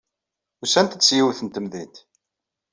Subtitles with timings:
[0.63, 1.95] Usant-d seg yiwet n temdint.